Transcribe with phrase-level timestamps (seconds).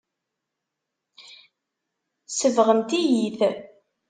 [2.37, 3.39] Sebɣent-iyi-t.